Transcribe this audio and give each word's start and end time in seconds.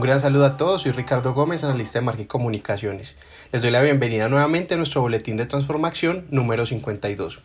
Un 0.00 0.06
gran 0.06 0.18
saludo 0.18 0.46
a 0.46 0.56
todos, 0.56 0.80
soy 0.80 0.92
Ricardo 0.92 1.34
Gómez, 1.34 1.62
analista 1.62 2.00
de 2.00 2.22
y 2.22 2.24
comunicaciones. 2.24 3.16
Les 3.52 3.60
doy 3.60 3.70
la 3.70 3.82
bienvenida 3.82 4.30
nuevamente 4.30 4.72
a 4.72 4.78
nuestro 4.78 5.02
boletín 5.02 5.36
de 5.36 5.44
transformación 5.44 6.24
número 6.30 6.64
52. 6.64 7.40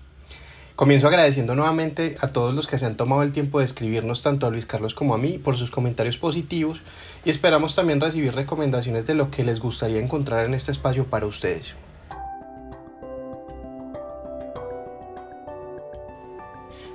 Comienzo 0.78 1.08
agradeciendo 1.08 1.54
nuevamente 1.54 2.16
a 2.22 2.30
todos 2.30 2.56
los 2.56 2.68
que 2.68 2.78
se 2.78 2.86
han 2.86 2.96
tomado 2.96 3.24
el 3.24 3.34
tiempo 3.34 3.60
de 3.60 3.66
escribirnos 3.66 4.24
tanto 4.24 4.48
a 4.48 4.52
Luis 4.52 4.66
Carlos 4.66 4.94
como 4.94 5.14
a 5.14 5.18
mí 5.18 5.38
por 5.38 5.58
sus 5.58 5.70
comentarios 5.70 6.18
positivos 6.18 6.82
y 7.26 7.30
esperamos 7.30 7.76
también 7.76 8.00
recibir 8.00 8.34
recomendaciones 8.34 9.06
de 9.06 9.16
lo 9.16 9.32
que 9.32 9.44
les 9.44 9.60
gustaría 9.60 10.00
encontrar 10.00 10.46
en 10.46 10.54
este 10.54 10.72
espacio 10.72 11.08
para 11.08 11.26
ustedes. 11.26 11.76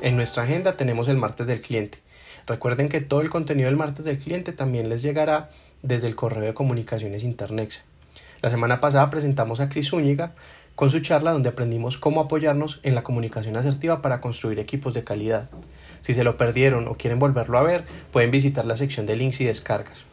En 0.00 0.16
nuestra 0.16 0.44
agenda 0.44 0.78
tenemos 0.78 1.08
el 1.08 1.18
martes 1.18 1.46
del 1.46 1.60
cliente. 1.60 1.98
Recuerden 2.46 2.88
que 2.88 3.00
todo 3.00 3.20
el 3.20 3.30
contenido 3.30 3.66
del 3.66 3.76
martes 3.76 4.04
del 4.04 4.18
cliente 4.18 4.52
también 4.52 4.88
les 4.88 5.02
llegará 5.02 5.50
desde 5.82 6.06
el 6.06 6.16
correo 6.16 6.44
de 6.44 6.54
comunicaciones 6.54 7.24
Internex. 7.24 7.82
La 8.42 8.50
semana 8.50 8.80
pasada 8.80 9.10
presentamos 9.10 9.60
a 9.60 9.68
Cris 9.68 9.90
Zúñiga 9.90 10.32
con 10.74 10.90
su 10.90 11.00
charla 11.00 11.32
donde 11.32 11.50
aprendimos 11.50 11.98
cómo 11.98 12.22
apoyarnos 12.22 12.80
en 12.82 12.94
la 12.94 13.02
comunicación 13.02 13.56
asertiva 13.56 14.00
para 14.00 14.20
construir 14.20 14.58
equipos 14.58 14.94
de 14.94 15.04
calidad. 15.04 15.50
Si 16.00 16.14
se 16.14 16.24
lo 16.24 16.38
perdieron 16.38 16.88
o 16.88 16.94
quieren 16.94 17.18
volverlo 17.18 17.58
a 17.58 17.62
ver, 17.62 17.84
pueden 18.12 18.30
visitar 18.30 18.64
la 18.64 18.76
sección 18.76 19.04
de 19.04 19.16
links 19.16 19.42
y 19.42 19.44
descargas. 19.44 20.04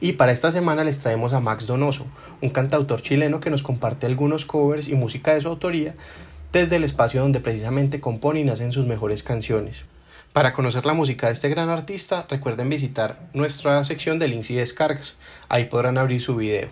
Y 0.00 0.14
para 0.14 0.32
esta 0.32 0.50
semana 0.50 0.84
les 0.84 0.98
traemos 0.98 1.32
a 1.32 1.40
Max 1.40 1.66
Donoso, 1.66 2.06
un 2.42 2.50
cantautor 2.50 3.02
chileno 3.02 3.40
que 3.40 3.50
nos 3.50 3.62
comparte 3.62 4.06
algunos 4.06 4.44
covers 4.44 4.88
y 4.88 4.94
música 4.94 5.34
de 5.34 5.42
su 5.42 5.48
autoría 5.48 5.94
desde 6.52 6.76
el 6.76 6.84
espacio 6.84 7.20
donde 7.20 7.40
precisamente 7.40 8.00
compone 8.00 8.40
y 8.40 8.44
nacen 8.44 8.72
sus 8.72 8.86
mejores 8.86 9.22
canciones. 9.22 9.84
Para 10.36 10.52
conocer 10.52 10.84
la 10.84 10.92
música 10.92 11.28
de 11.28 11.32
este 11.32 11.48
gran 11.48 11.70
artista, 11.70 12.26
recuerden 12.28 12.68
visitar 12.68 13.18
nuestra 13.32 13.82
sección 13.84 14.18
de 14.18 14.28
links 14.28 14.50
y 14.50 14.54
descargas. 14.56 15.14
Ahí 15.48 15.64
podrán 15.64 15.96
abrir 15.96 16.20
su 16.20 16.36
video. 16.36 16.68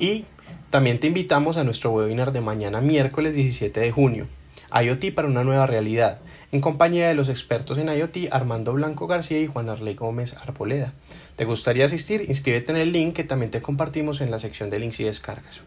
Y 0.00 0.24
también 0.70 0.98
te 0.98 1.06
invitamos 1.06 1.56
a 1.58 1.62
nuestro 1.62 1.92
webinar 1.92 2.32
de 2.32 2.40
mañana 2.40 2.80
miércoles 2.80 3.36
17 3.36 3.78
de 3.78 3.92
junio. 3.92 4.26
IoT 4.74 5.14
para 5.14 5.28
una 5.28 5.44
nueva 5.44 5.64
realidad, 5.66 6.18
en 6.50 6.60
compañía 6.60 7.06
de 7.06 7.14
los 7.14 7.28
expertos 7.28 7.78
en 7.78 7.88
IoT 7.88 8.32
Armando 8.32 8.72
Blanco 8.72 9.06
García 9.06 9.40
y 9.40 9.46
Juan 9.46 9.68
Arley 9.68 9.94
Gómez 9.94 10.34
Arboleda. 10.34 10.92
¿Te 11.36 11.44
gustaría 11.44 11.84
asistir? 11.84 12.24
Inscríbete 12.26 12.72
en 12.72 12.78
el 12.78 12.90
link 12.90 13.14
que 13.14 13.22
también 13.22 13.52
te 13.52 13.62
compartimos 13.62 14.20
en 14.20 14.32
la 14.32 14.40
sección 14.40 14.70
de 14.70 14.80
links 14.80 14.98
y 14.98 15.04
descargas. 15.04 15.62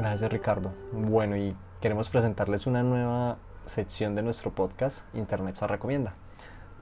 Gracias 0.00 0.32
Ricardo. 0.32 0.72
Bueno, 0.92 1.36
y 1.36 1.54
queremos 1.82 2.08
presentarles 2.08 2.66
una 2.66 2.82
nueva 2.82 3.36
sección 3.66 4.14
de 4.14 4.22
nuestro 4.22 4.54
podcast, 4.54 5.02
Internet 5.14 5.56
se 5.56 5.66
recomienda, 5.66 6.14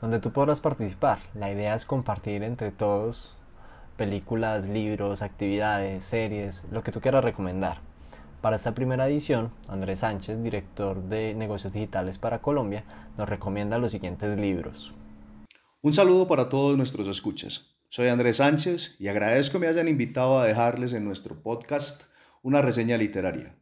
donde 0.00 0.20
tú 0.20 0.30
podrás 0.30 0.60
participar. 0.60 1.18
La 1.34 1.50
idea 1.50 1.74
es 1.74 1.84
compartir 1.84 2.44
entre 2.44 2.70
todos 2.70 3.34
películas, 3.96 4.68
libros, 4.68 5.22
actividades, 5.22 6.04
series, 6.04 6.62
lo 6.70 6.84
que 6.84 6.92
tú 6.92 7.00
quieras 7.00 7.24
recomendar. 7.24 7.80
Para 8.40 8.54
esta 8.54 8.76
primera 8.76 9.08
edición, 9.08 9.50
Andrés 9.66 9.98
Sánchez, 9.98 10.40
director 10.40 11.02
de 11.02 11.34
negocios 11.34 11.72
digitales 11.72 12.18
para 12.18 12.40
Colombia, 12.40 12.84
nos 13.16 13.28
recomienda 13.28 13.78
los 13.78 13.90
siguientes 13.90 14.38
libros. 14.38 14.94
Un 15.82 15.92
saludo 15.92 16.28
para 16.28 16.48
todos 16.48 16.76
nuestros 16.76 17.08
escuchas. 17.08 17.74
Soy 17.88 18.06
Andrés 18.06 18.36
Sánchez 18.36 18.94
y 19.00 19.08
agradezco 19.08 19.58
me 19.58 19.66
hayan 19.66 19.88
invitado 19.88 20.38
a 20.38 20.44
dejarles 20.44 20.92
en 20.92 21.04
nuestro 21.04 21.42
podcast 21.42 22.04
una 22.42 22.62
reseña 22.62 22.96
literaria. 22.96 23.56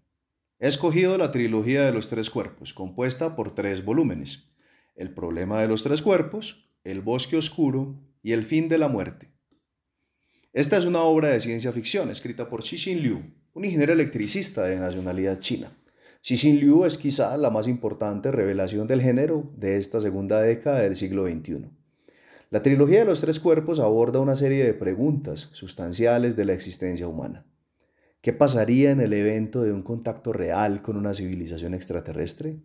He 0.59 0.69
escogido 0.69 1.19
la 1.19 1.31
trilogía 1.31 1.85
de 1.85 1.93
los 1.93 2.09
tres 2.09 2.31
cuerpos, 2.31 2.73
compuesta 2.73 3.37
por 3.37 3.55
tres 3.55 3.85
volúmenes. 3.85 4.49
El 4.95 5.13
problema 5.13 5.61
de 5.61 5.69
los 5.69 5.83
tres 5.83 6.03
cuerpos, 6.03 6.71
El 6.85 7.03
bosque 7.03 7.37
oscuro 7.37 8.01
y 8.23 8.33
El 8.33 8.45
fin 8.45 8.69
de 8.69 8.79
la 8.79 8.89
muerte. 8.89 9.31
Esta 10.53 10.79
es 10.79 10.87
una 10.87 11.03
obra 11.03 11.29
de 11.29 11.41
ciencia 11.41 11.73
ficción 11.73 12.11
escrita 12.11 12.49
por 12.49 12.63
Xixin 12.63 13.03
Liu, 13.03 13.23
un 13.53 13.65
ingeniero 13.65 13.93
electricista 13.93 14.65
de 14.65 14.77
nacionalidad 14.77 15.39
china. 15.39 15.71
Xixin 16.23 16.59
Liu 16.59 16.87
es 16.87 16.97
quizá 16.97 17.37
la 17.37 17.51
más 17.51 17.69
importante 17.69 18.33
revelación 18.33 18.87
del 18.87 19.03
género 19.03 19.53
de 19.55 19.77
esta 19.77 20.01
segunda 20.01 20.41
década 20.41 20.81
del 20.81 20.97
siglo 20.97 21.29
XXI. 21.29 21.69
La 22.49 22.63
trilogía 22.63 23.01
de 23.01 23.05
los 23.05 23.21
tres 23.21 23.39
cuerpos 23.39 23.81
aborda 23.81 24.21
una 24.21 24.37
serie 24.37 24.65
de 24.65 24.73
preguntas 24.73 25.51
sustanciales 25.53 26.37
de 26.37 26.45
la 26.47 26.55
existencia 26.55 27.07
humana. 27.07 27.45
¿Qué 28.27 28.33
pasaría 28.33 28.91
en 28.91 28.99
el 28.99 29.13
evento 29.13 29.63
de 29.63 29.73
un 29.73 29.83
contacto 29.83 30.33
real 30.33 30.83
con 30.83 30.97
una 30.97 31.15
civilización 31.15 31.75
extraterrestre? 31.75 32.61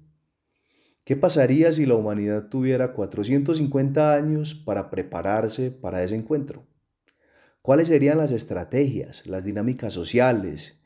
¿Qué 1.04 1.16
pasaría 1.16 1.72
si 1.72 1.86
la 1.86 1.94
humanidad 1.94 2.50
tuviera 2.50 2.94
450 2.94 4.12
años 4.12 4.56
para 4.56 4.90
prepararse 4.90 5.70
para 5.70 6.02
ese 6.02 6.16
encuentro? 6.16 6.66
¿Cuáles 7.62 7.90
serían 7.90 8.18
las 8.18 8.32
estrategias, 8.32 9.28
las 9.28 9.46
dinámicas 9.46 9.94
sociales 9.94 10.82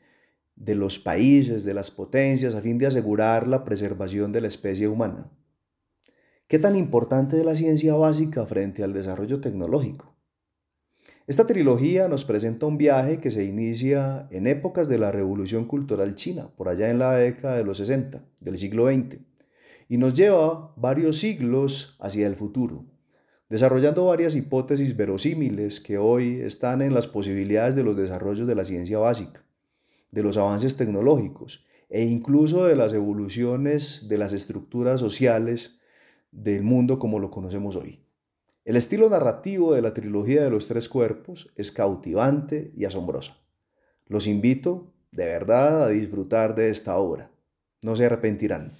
de 0.56 0.74
los 0.74 0.98
países, 0.98 1.64
de 1.64 1.72
las 1.72 1.90
potencias, 1.90 2.54
a 2.54 2.60
fin 2.60 2.76
de 2.76 2.84
asegurar 2.84 3.48
la 3.48 3.64
preservación 3.64 4.30
de 4.30 4.42
la 4.42 4.48
especie 4.48 4.88
humana? 4.88 5.32
¿Qué 6.48 6.58
tan 6.58 6.76
importante 6.76 7.38
es 7.38 7.46
la 7.46 7.54
ciencia 7.54 7.94
básica 7.94 8.44
frente 8.44 8.84
al 8.84 8.92
desarrollo 8.92 9.40
tecnológico? 9.40 10.15
Esta 11.26 11.44
trilogía 11.44 12.06
nos 12.06 12.24
presenta 12.24 12.66
un 12.66 12.78
viaje 12.78 13.18
que 13.18 13.32
se 13.32 13.44
inicia 13.44 14.28
en 14.30 14.46
épocas 14.46 14.88
de 14.88 14.96
la 14.96 15.10
Revolución 15.10 15.64
Cultural 15.64 16.14
China, 16.14 16.50
por 16.56 16.68
allá 16.68 16.88
en 16.88 17.00
la 17.00 17.14
década 17.14 17.56
de 17.56 17.64
los 17.64 17.78
60 17.78 18.24
del 18.38 18.56
siglo 18.56 18.86
XX, 18.86 19.18
y 19.88 19.96
nos 19.96 20.14
lleva 20.14 20.72
varios 20.76 21.16
siglos 21.18 21.96
hacia 21.98 22.28
el 22.28 22.36
futuro, 22.36 22.84
desarrollando 23.48 24.06
varias 24.06 24.36
hipótesis 24.36 24.96
verosímiles 24.96 25.80
que 25.80 25.98
hoy 25.98 26.42
están 26.42 26.80
en 26.80 26.94
las 26.94 27.08
posibilidades 27.08 27.74
de 27.74 27.82
los 27.82 27.96
desarrollos 27.96 28.46
de 28.46 28.54
la 28.54 28.64
ciencia 28.64 28.98
básica, 28.98 29.44
de 30.12 30.22
los 30.22 30.36
avances 30.36 30.76
tecnológicos 30.76 31.66
e 31.88 32.04
incluso 32.04 32.66
de 32.66 32.76
las 32.76 32.92
evoluciones 32.92 34.06
de 34.08 34.18
las 34.18 34.32
estructuras 34.32 35.00
sociales 35.00 35.80
del 36.30 36.62
mundo 36.62 37.00
como 37.00 37.18
lo 37.18 37.32
conocemos 37.32 37.74
hoy. 37.74 38.05
El 38.66 38.74
estilo 38.74 39.08
narrativo 39.08 39.74
de 39.74 39.80
la 39.80 39.94
trilogía 39.94 40.42
de 40.42 40.50
los 40.50 40.66
tres 40.66 40.88
cuerpos 40.88 41.52
es 41.54 41.70
cautivante 41.70 42.72
y 42.76 42.84
asombroso. 42.84 43.36
Los 44.08 44.26
invito 44.26 44.92
de 45.12 45.24
verdad 45.24 45.84
a 45.84 45.88
disfrutar 45.90 46.56
de 46.56 46.70
esta 46.70 46.96
obra. 46.96 47.30
No 47.82 47.94
se 47.94 48.06
arrepentirán. 48.06 48.72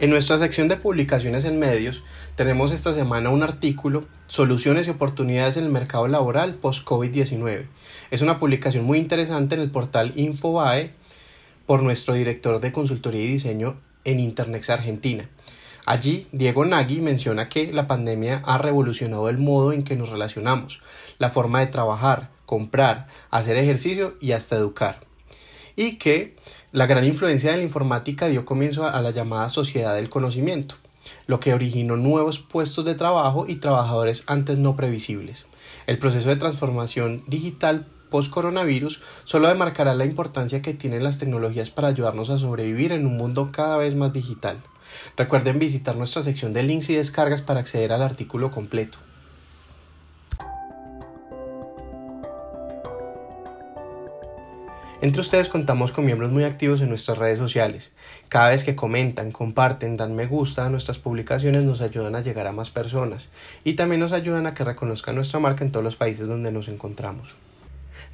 En 0.00 0.08
nuestra 0.08 0.38
sección 0.38 0.68
de 0.68 0.78
publicaciones 0.78 1.44
en 1.44 1.58
medios 1.58 2.02
tenemos 2.34 2.72
esta 2.72 2.94
semana 2.94 3.28
un 3.28 3.42
artículo 3.42 4.06
Soluciones 4.26 4.86
y 4.86 4.90
oportunidades 4.90 5.58
en 5.58 5.64
el 5.64 5.70
mercado 5.70 6.08
laboral 6.08 6.54
post-COVID-19. 6.54 7.66
Es 8.10 8.22
una 8.22 8.40
publicación 8.40 8.86
muy 8.86 8.96
interesante 8.96 9.54
en 9.54 9.60
el 9.60 9.70
portal 9.70 10.14
Infobae 10.16 11.01
por 11.66 11.82
nuestro 11.82 12.14
director 12.14 12.60
de 12.60 12.72
consultoría 12.72 13.22
y 13.22 13.28
diseño 13.28 13.76
en 14.04 14.20
Internex 14.20 14.70
Argentina. 14.70 15.28
Allí, 15.84 16.28
Diego 16.30 16.64
Nagui 16.64 17.00
menciona 17.00 17.48
que 17.48 17.72
la 17.72 17.88
pandemia 17.88 18.42
ha 18.46 18.58
revolucionado 18.58 19.28
el 19.28 19.38
modo 19.38 19.72
en 19.72 19.82
que 19.82 19.96
nos 19.96 20.10
relacionamos, 20.10 20.80
la 21.18 21.30
forma 21.30 21.58
de 21.60 21.66
trabajar, 21.66 22.30
comprar, 22.46 23.08
hacer 23.30 23.56
ejercicio 23.56 24.16
y 24.20 24.32
hasta 24.32 24.56
educar. 24.56 25.00
Y 25.74 25.96
que 25.96 26.36
la 26.70 26.86
gran 26.86 27.04
influencia 27.04 27.50
de 27.50 27.56
la 27.56 27.62
informática 27.64 28.28
dio 28.28 28.44
comienzo 28.44 28.86
a 28.86 29.00
la 29.00 29.10
llamada 29.10 29.48
sociedad 29.48 29.96
del 29.96 30.08
conocimiento, 30.08 30.76
lo 31.26 31.40
que 31.40 31.52
originó 31.52 31.96
nuevos 31.96 32.38
puestos 32.38 32.84
de 32.84 32.94
trabajo 32.94 33.46
y 33.48 33.56
trabajadores 33.56 34.22
antes 34.26 34.58
no 34.58 34.76
previsibles. 34.76 35.46
El 35.88 35.98
proceso 35.98 36.28
de 36.28 36.36
transformación 36.36 37.24
digital 37.26 37.86
post-coronavirus 38.12 39.00
solo 39.24 39.48
demarcará 39.48 39.94
la 39.94 40.04
importancia 40.04 40.62
que 40.62 40.74
tienen 40.74 41.02
las 41.02 41.18
tecnologías 41.18 41.70
para 41.70 41.88
ayudarnos 41.88 42.30
a 42.30 42.38
sobrevivir 42.38 42.92
en 42.92 43.06
un 43.06 43.16
mundo 43.16 43.50
cada 43.50 43.76
vez 43.76 43.96
más 43.96 44.12
digital. 44.12 44.62
Recuerden 45.16 45.58
visitar 45.58 45.96
nuestra 45.96 46.22
sección 46.22 46.52
de 46.52 46.62
links 46.62 46.90
y 46.90 46.94
descargas 46.94 47.42
para 47.42 47.58
acceder 47.58 47.92
al 47.92 48.02
artículo 48.02 48.52
completo. 48.52 48.98
Entre 55.02 55.20
ustedes 55.20 55.48
contamos 55.48 55.90
con 55.90 56.04
miembros 56.04 56.30
muy 56.30 56.44
activos 56.44 56.80
en 56.80 56.88
nuestras 56.88 57.18
redes 57.18 57.36
sociales. 57.36 57.90
Cada 58.28 58.50
vez 58.50 58.62
que 58.62 58.76
comentan, 58.76 59.32
comparten, 59.32 59.96
dan 59.96 60.14
me 60.14 60.26
gusta 60.26 60.64
a 60.64 60.70
nuestras 60.70 61.00
publicaciones 61.00 61.64
nos 61.64 61.80
ayudan 61.80 62.14
a 62.14 62.20
llegar 62.20 62.46
a 62.46 62.52
más 62.52 62.70
personas 62.70 63.28
y 63.64 63.72
también 63.72 64.00
nos 64.00 64.12
ayudan 64.12 64.46
a 64.46 64.54
que 64.54 64.62
reconozcan 64.62 65.16
nuestra 65.16 65.40
marca 65.40 65.64
en 65.64 65.72
todos 65.72 65.82
los 65.82 65.96
países 65.96 66.28
donde 66.28 66.52
nos 66.52 66.68
encontramos. 66.68 67.36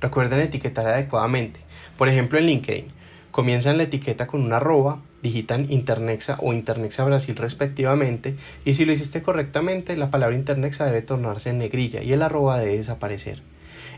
Recuerden 0.01 0.41
etiquetar 0.41 0.87
adecuadamente. 0.87 1.61
Por 1.97 2.09
ejemplo, 2.09 2.39
en 2.39 2.47
LinkedIn, 2.47 2.93
comienzan 3.31 3.77
la 3.77 3.85
etiqueta 3.85 4.27
con 4.27 4.43
una 4.43 4.57
arroba, 4.57 5.03
digitan 5.23 5.71
Internexa 5.71 6.39
o 6.41 6.53
Internexa 6.53 7.05
Brasil 7.05 7.37
respectivamente, 7.37 8.37
y 8.65 8.75
si 8.75 8.85
lo 8.85 8.93
hiciste 8.93 9.23
correctamente, 9.23 9.97
la 9.97 10.11
palabra 10.11 10.37
Internexa 10.37 10.87
debe 10.87 11.03
tornarse 11.03 11.51
en 11.51 11.59
negrilla 11.59 12.03
y 12.03 12.13
el 12.13 12.23
arroba 12.23 12.59
debe 12.59 12.77
desaparecer. 12.77 13.43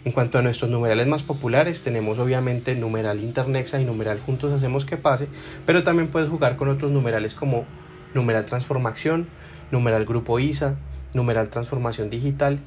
En 0.04 0.12
cuanto 0.12 0.38
a 0.38 0.42
nuestros 0.42 0.70
numerales 0.70 1.06
más 1.06 1.22
populares, 1.22 1.82
tenemos 1.82 2.18
obviamente 2.18 2.74
numeral 2.74 3.20
internexa 3.20 3.80
y 3.80 3.84
numeral 3.84 4.18
juntos 4.20 4.52
hacemos 4.52 4.86
que 4.86 4.96
pase, 4.96 5.28
pero 5.66 5.84
también 5.84 6.08
puedes 6.08 6.30
jugar 6.30 6.56
con 6.56 6.68
otros 6.70 6.90
numerales 6.90 7.34
como 7.34 7.66
numeral 8.14 8.46
transformación, 8.46 9.28
numeral 9.70 10.06
grupo 10.06 10.38
ISA, 10.38 10.76
numeral 11.12 11.50
transformación 11.50 12.08
digital 12.08 12.60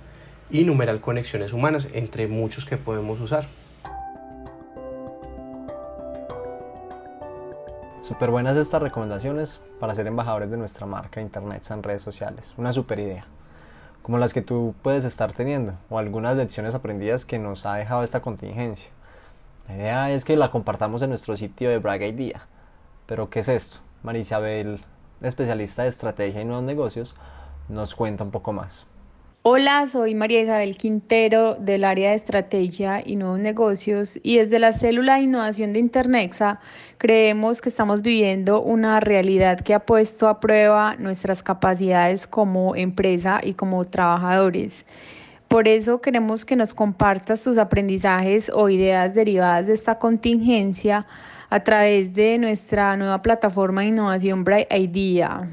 y 0.49 0.63
numeral 0.63 1.01
conexiones 1.01 1.53
humanas, 1.53 1.87
entre 1.93 2.27
muchos 2.27 2.65
que 2.65 2.77
podemos 2.77 3.19
usar. 3.19 3.47
Súper 8.03 8.31
buenas 8.31 8.57
estas 8.57 8.81
recomendaciones 8.81 9.61
para 9.79 9.95
ser 9.95 10.07
embajadores 10.07 10.51
de 10.51 10.57
nuestra 10.57 10.85
marca 10.85 11.21
Internet 11.21 11.63
en 11.71 11.81
redes 11.81 12.01
sociales. 12.01 12.53
Una 12.57 12.73
super 12.73 12.99
idea. 12.99 13.25
Como 14.01 14.17
las 14.17 14.33
que 14.33 14.41
tú 14.41 14.75
puedes 14.81 15.05
estar 15.05 15.31
teniendo 15.31 15.75
o 15.89 15.97
algunas 15.97 16.35
lecciones 16.35 16.75
aprendidas 16.75 17.25
que 17.25 17.39
nos 17.39 17.65
ha 17.65 17.75
dejado 17.75 18.03
esta 18.03 18.21
contingencia. 18.21 18.89
La 19.69 19.75
idea 19.75 20.11
es 20.11 20.25
que 20.25 20.35
la 20.35 20.51
compartamos 20.51 21.01
en 21.01 21.09
nuestro 21.09 21.37
sitio 21.37 21.69
de 21.69 21.77
Braga 21.77 22.05
Idea. 22.05 22.45
Pero 23.05 23.29
¿qué 23.29 23.39
es 23.39 23.47
esto? 23.47 23.77
María 24.03 24.21
Isabel, 24.21 24.81
especialista 25.21 25.83
de 25.83 25.89
estrategia 25.89 26.41
y 26.41 26.45
nuevos 26.45 26.65
negocios, 26.65 27.15
nos 27.69 27.95
cuenta 27.95 28.25
un 28.25 28.31
poco 28.31 28.51
más. 28.51 28.85
Hola, 29.45 29.87
soy 29.87 30.15
María 30.15 30.41
Isabel 30.41 30.77
Quintero 30.77 31.55
del 31.55 31.83
área 31.83 32.11
de 32.11 32.15
estrategia 32.15 33.03
y 33.05 33.17
nuevos 33.17 33.39
negocios 33.39 34.17
y 34.23 34.37
desde 34.37 34.57
la 34.57 34.71
célula 34.71 35.15
de 35.15 35.23
innovación 35.23 35.73
de 35.73 35.79
Internexa 35.79 36.61
creemos 36.97 37.59
que 37.59 37.67
estamos 37.67 38.01
viviendo 38.01 38.61
una 38.61 39.01
realidad 39.01 39.59
que 39.59 39.73
ha 39.73 39.85
puesto 39.85 40.29
a 40.29 40.39
prueba 40.39 40.95
nuestras 40.95 41.43
capacidades 41.43 42.25
como 42.25 42.77
empresa 42.77 43.41
y 43.43 43.55
como 43.55 43.83
trabajadores. 43.83 44.85
Por 45.49 45.67
eso 45.67 45.99
queremos 45.99 46.45
que 46.45 46.55
nos 46.55 46.73
compartas 46.73 47.43
tus 47.43 47.57
aprendizajes 47.57 48.49
o 48.49 48.69
ideas 48.69 49.13
derivadas 49.13 49.67
de 49.67 49.73
esta 49.73 49.99
contingencia 49.99 51.05
a 51.49 51.59
través 51.65 52.13
de 52.13 52.37
nuestra 52.37 52.95
nueva 52.95 53.21
plataforma 53.21 53.81
de 53.81 53.87
innovación 53.87 54.45
Bright 54.45 54.71
Idea. 54.73 55.49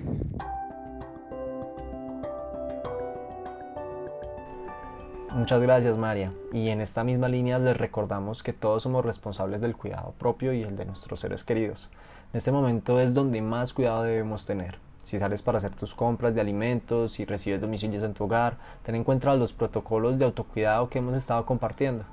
Muchas 5.40 5.62
gracias 5.62 5.96
María. 5.96 6.34
Y 6.52 6.68
en 6.68 6.82
esta 6.82 7.02
misma 7.02 7.26
línea 7.26 7.58
les 7.58 7.74
recordamos 7.74 8.42
que 8.42 8.52
todos 8.52 8.82
somos 8.82 9.06
responsables 9.06 9.62
del 9.62 9.74
cuidado 9.74 10.12
propio 10.18 10.52
y 10.52 10.62
el 10.62 10.76
de 10.76 10.84
nuestros 10.84 11.20
seres 11.20 11.44
queridos. 11.44 11.88
En 12.34 12.36
este 12.36 12.52
momento 12.52 13.00
es 13.00 13.14
donde 13.14 13.40
más 13.40 13.72
cuidado 13.72 14.02
debemos 14.02 14.44
tener. 14.44 14.76
Si 15.02 15.18
sales 15.18 15.40
para 15.40 15.56
hacer 15.56 15.74
tus 15.74 15.94
compras 15.94 16.34
de 16.34 16.42
alimentos, 16.42 17.12
si 17.12 17.24
recibes 17.24 17.58
domicilios 17.58 18.04
en 18.04 18.12
tu 18.12 18.24
hogar, 18.24 18.58
ten 18.82 18.96
en 18.96 19.02
cuenta 19.02 19.34
los 19.34 19.54
protocolos 19.54 20.18
de 20.18 20.26
autocuidado 20.26 20.90
que 20.90 20.98
hemos 20.98 21.14
estado 21.14 21.46
compartiendo. 21.46 22.04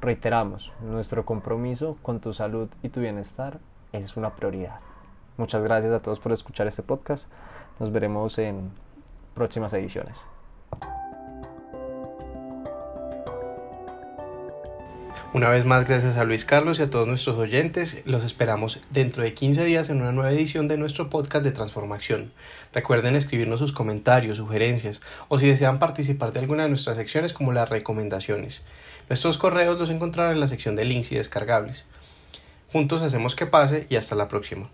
Reiteramos, 0.00 0.72
nuestro 0.80 1.26
compromiso 1.26 1.96
con 2.02 2.20
tu 2.20 2.32
salud 2.32 2.68
y 2.84 2.90
tu 2.90 3.00
bienestar 3.00 3.58
es 3.90 4.16
una 4.16 4.36
prioridad. 4.36 4.78
Muchas 5.38 5.64
gracias 5.64 5.92
a 5.92 6.02
todos 6.02 6.20
por 6.20 6.30
escuchar 6.30 6.68
este 6.68 6.84
podcast. 6.84 7.28
Nos 7.80 7.90
veremos 7.90 8.38
en 8.38 8.70
próximas 9.34 9.74
ediciones. 9.74 10.24
Una 15.36 15.50
vez 15.50 15.66
más, 15.66 15.86
gracias 15.86 16.16
a 16.16 16.24
Luis 16.24 16.46
Carlos 16.46 16.78
y 16.78 16.82
a 16.82 16.88
todos 16.88 17.06
nuestros 17.06 17.36
oyentes. 17.36 17.98
Los 18.06 18.24
esperamos 18.24 18.80
dentro 18.88 19.22
de 19.22 19.34
15 19.34 19.66
días 19.66 19.90
en 19.90 20.00
una 20.00 20.10
nueva 20.10 20.30
edición 20.30 20.66
de 20.66 20.78
nuestro 20.78 21.10
podcast 21.10 21.44
de 21.44 21.52
Transformación. 21.52 22.32
Recuerden 22.72 23.14
escribirnos 23.14 23.60
sus 23.60 23.72
comentarios, 23.72 24.38
sugerencias 24.38 25.02
o 25.28 25.38
si 25.38 25.46
desean 25.46 25.78
participar 25.78 26.32
de 26.32 26.40
alguna 26.40 26.62
de 26.62 26.70
nuestras 26.70 26.96
secciones 26.96 27.34
como 27.34 27.52
las 27.52 27.68
recomendaciones. 27.68 28.64
Nuestros 29.10 29.36
correos 29.36 29.78
los 29.78 29.90
encontrarán 29.90 30.32
en 30.32 30.40
la 30.40 30.48
sección 30.48 30.74
de 30.74 30.86
links 30.86 31.12
y 31.12 31.16
descargables. 31.16 31.84
Juntos 32.72 33.02
hacemos 33.02 33.36
que 33.36 33.44
pase 33.44 33.86
y 33.90 33.96
hasta 33.96 34.14
la 34.14 34.28
próxima. 34.28 34.70